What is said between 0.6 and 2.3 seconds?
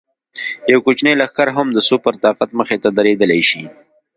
یو کوچنی لښکر هم د سوپر